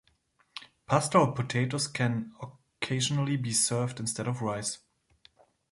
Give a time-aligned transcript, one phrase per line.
[0.87, 2.31] Pasta or potatoes can
[2.81, 4.79] occasionally be served instead of rice.